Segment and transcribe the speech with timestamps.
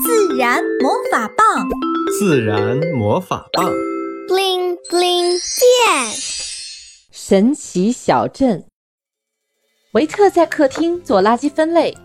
[0.00, 1.68] 自然魔法棒，
[2.18, 3.68] 自然魔法棒
[4.28, 6.14] ，bling bling 变。
[7.10, 8.64] 神奇小镇，
[9.92, 11.96] 维特在客厅做垃圾分类，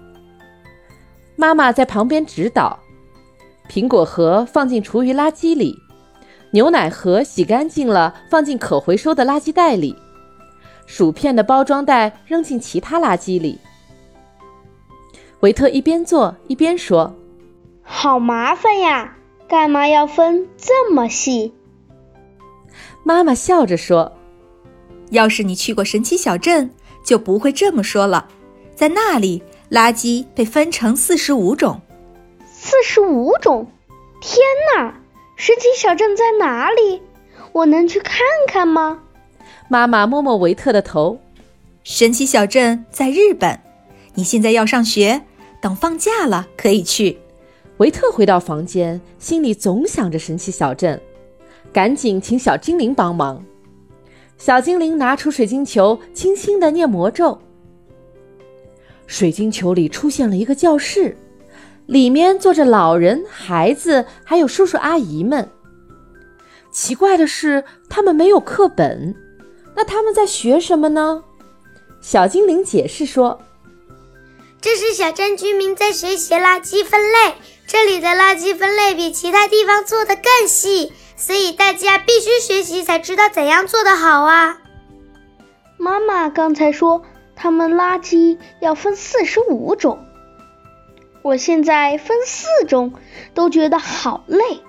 [1.36, 2.80] 妈妈在旁边指导。
[3.70, 5.76] 苹果核放进厨余垃圾里，
[6.52, 9.96] 牛奶盒洗干净了放进可回收的垃圾袋里，
[10.88, 13.60] 薯片的包装袋扔进其他垃圾里。
[15.42, 17.14] 维特一边做一边说
[17.84, 21.54] ：“好麻烦呀，干嘛要分这么细？”
[23.04, 24.14] 妈妈笑着说
[25.12, 26.74] ：“要是你去过神奇小镇，
[27.04, 28.28] 就不会这么说了。
[28.74, 31.82] 在那里，垃圾被分成四十五种。”
[32.50, 33.68] 四十五种！
[34.22, 34.40] 天
[34.76, 35.00] 哪，
[35.36, 37.02] 神奇小镇在哪里？
[37.52, 39.00] 我能去看看吗？
[39.68, 41.20] 妈妈摸摸维特的头。
[41.84, 43.60] 神奇小镇在日本。
[44.16, 45.24] 你现在要上学。
[45.60, 47.20] 等放假了可以去。
[47.84, 51.02] 维特回到房间，心里总想着神奇小镇，
[51.74, 53.44] 赶紧请小精灵帮忙。
[54.38, 57.38] 小精灵拿出水晶球，轻轻地念魔咒。
[59.06, 61.18] 水晶球里出现了一个教室，
[61.86, 65.50] 里面坐着老人、孩子，还有叔叔阿姨们。
[66.72, 69.14] 奇怪的是，他们没有课本，
[69.76, 71.22] 那他们在学什么呢？
[72.00, 73.42] 小精灵解释说。
[74.62, 84.60] 这是小镇居民在学习垃圾分类，这里的垃圾分类比其他地方做的更细，所以大家必须学习才知道怎样做得好啊。
[85.78, 87.04] 妈妈刚才说
[87.36, 90.06] 他们垃圾要分四十五种，
[91.24, 92.94] 我现在分四种
[93.34, 94.62] 都觉得好累，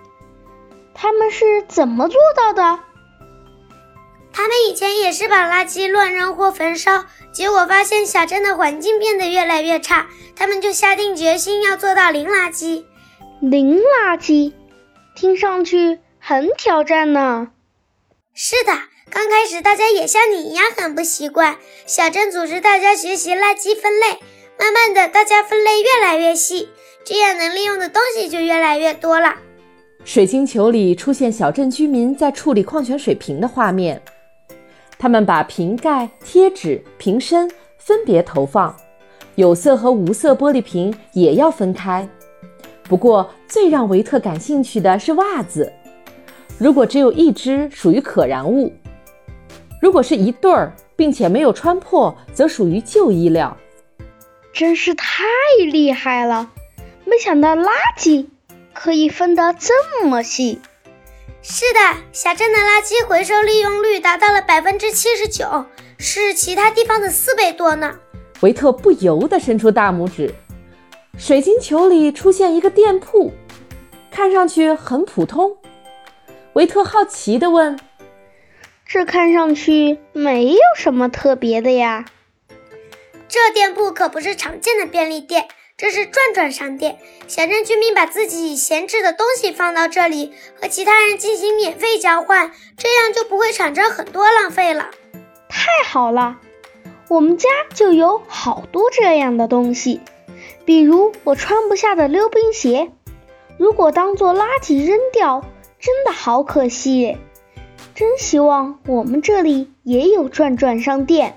[0.95, 2.81] 他们是怎么做到的？
[4.37, 12.85] 他们以前也是把垃圾乱扔或焚烧，结果发现小镇的环境变得越来越差，他们就下定决心要做到零垃圾。
[13.41, 14.53] 零垃圾，
[15.15, 17.53] 听上去很挑战呢。
[18.35, 18.73] 是的，
[19.09, 21.57] 刚开始大家也像你一样很不习惯。
[21.87, 24.19] 小镇组织大家学习垃圾分类，
[24.59, 26.69] 慢慢的，大家分类越来越细，
[27.05, 29.37] 这样能利用的东西就越来越多了。
[30.05, 34.03] 水晶球里出现小镇居民在处理矿泉水瓶的画面。
[34.99, 38.75] 他们把瓶盖、贴纸、瓶身分别投放，
[39.35, 42.09] 有色和无色玻璃瓶也要分开。
[42.85, 45.73] 不过，最让维特感兴趣的是袜子。
[46.59, 48.71] 如果只有一只，属于可燃物；
[49.81, 53.57] 如果是一对儿，并且没有穿破，则属于旧衣料。
[54.53, 55.25] 真是太
[55.73, 56.53] 厉害了！
[57.05, 57.69] 没想到垃
[57.99, 58.27] 圾
[58.73, 60.61] 可以分得这么细。
[61.47, 65.67] 是的，小镇的垃圾回收利用率达到了百分之七十九，
[65.99, 67.99] 是其他地方的四倍多呢。
[68.41, 70.35] 维特不由得伸出大拇指。
[71.19, 73.31] 水晶球里出现一个店铺，
[74.11, 75.59] 看上去很普通。
[76.55, 77.79] 维特好奇地问
[78.89, 82.07] ：“这看上去没有什么特别的呀？”
[83.29, 85.49] 这店铺可不是常见的便利店。
[85.77, 94.91] 这是转转商店，小镇居民把自己闲置的东西放到这里，和其他人进行免费交换，这样就不会产生很多浪费了。
[95.49, 96.39] 太好了，
[97.09, 100.01] 我们家就有好多这样的东西，
[100.65, 102.93] 比如我穿不下的溜冰鞋，
[103.59, 105.45] 如果当做垃圾扔掉，
[105.81, 107.17] 真的好可惜。
[107.97, 111.37] 真希望我们这里也有转转商店。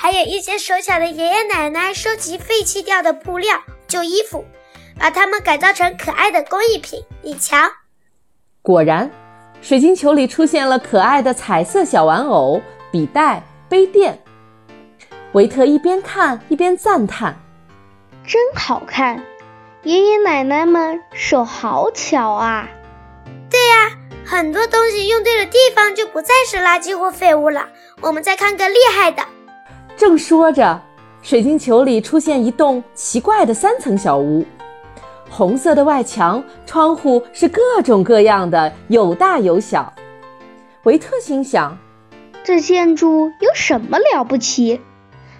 [0.00, 4.44] 还有一些手巧的爷爷奶奶收集废弃掉的布料、旧衣服，
[4.96, 7.02] 把它们改造成可爱的工艺品。
[7.20, 7.56] 你瞧，
[8.62, 9.10] 果然，
[9.60, 14.22] 水晶球里出现了可爱的彩色小玩偶、笔袋、杯垫。
[15.32, 17.36] 维特一边看一边赞叹
[18.24, 19.24] ：“真好看！
[19.82, 22.68] 爷爷奶奶们手好巧啊！”
[23.50, 27.68] 对呀，很多东西用对了地方就不再是垃圾或废物了。
[28.00, 29.24] 我们再看个厉害的。
[29.98, 30.80] 正说着，
[31.22, 34.46] 水晶球里出现一栋奇怪的三层小屋，
[35.28, 39.92] 红色的外墙，窗户是各种各样的，有大有小。
[40.84, 41.76] 维特心想：
[42.44, 44.80] 这建筑有什么了不起？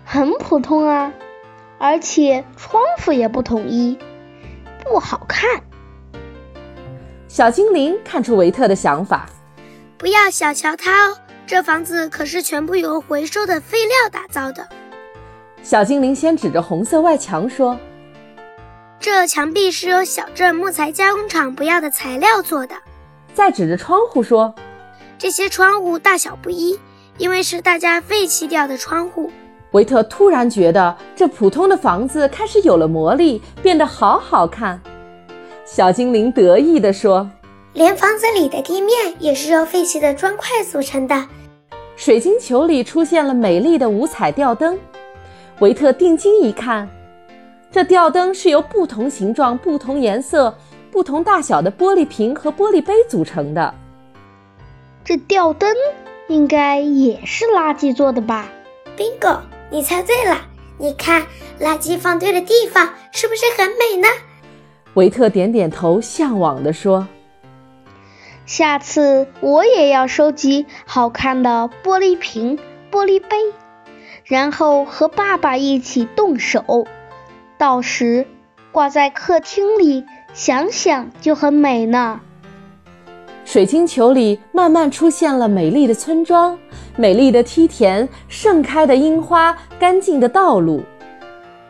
[0.04, 1.12] 很普通啊，
[1.78, 3.96] 而且窗户也不统一，
[4.82, 5.62] 不好看。
[7.28, 9.28] 小精灵看出维特的想法，
[9.96, 11.16] 不要小瞧它哦。
[11.48, 14.68] 这房子可是全部由回收的废料打造的。
[15.62, 17.74] 小精灵先指着红色外墙说
[19.00, 22.74] ：“这墙壁是由小镇木材加工厂不要的材料做的。”
[23.32, 24.54] 再指着窗户说
[25.16, 26.78] ：“这些窗户大小不一，
[27.16, 29.32] 因为是大家废弃掉的窗户。”
[29.72, 34.78] 维特突然觉得这普通的房子开始有了魔力，变得好好看。
[35.64, 37.30] 小精灵得意地说
[37.78, 41.28] ：“连房子里的地面也是由废弃的砖块组成的。”
[41.94, 44.76] 水晶球里出现了美丽的五彩吊灯。
[45.60, 46.88] 维特定睛一看，
[47.70, 50.52] 这吊灯是由不同形状、不同颜色、
[50.90, 53.72] 不同大小的玻璃瓶和玻璃杯组成的。
[55.04, 55.72] 这吊灯
[56.26, 58.48] 应该也是垃圾做的吧
[58.96, 59.38] ？Bingo，
[59.70, 60.40] 你猜对了！
[60.78, 61.24] 你看，
[61.60, 64.08] 垃圾放对了地方，是不是很美呢？
[64.94, 67.06] 维特点点头，向往地说
[68.48, 72.58] ：“下次我也要收集好看的玻璃瓶、
[72.90, 73.36] 玻璃杯。”
[74.24, 76.86] 然后和爸爸一起动手，
[77.58, 78.26] 到时
[78.72, 82.22] 挂在客厅里，想想就很美呢。
[83.44, 86.58] 水晶球里慢慢出现了美丽的村庄、
[86.96, 90.82] 美丽的梯田、盛开的樱花、干净的道路。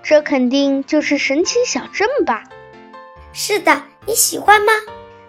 [0.01, 2.45] 这肯定就是神奇小镇吧？
[3.33, 4.73] 是的，你喜欢吗？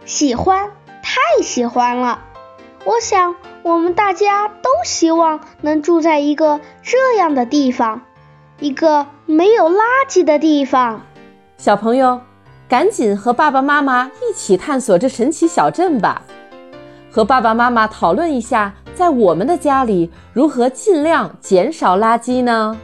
[0.05, 2.19] 喜欢，太喜欢了。
[2.85, 3.35] 我想。
[3.61, 8.01] 我们大家都希望能住在一个这样的地方，
[8.59, 11.01] 一个没有垃圾的地方。
[11.57, 12.21] 小朋友，
[12.69, 16.21] 赶紧和爸爸妈妈一起探索这神奇小镇吧！
[17.11, 22.77] 和爸爸妈妈讨论一下，在我们的家里如何尽量减少垃圾呢？